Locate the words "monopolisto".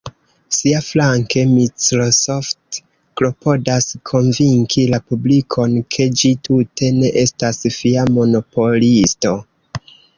8.21-9.41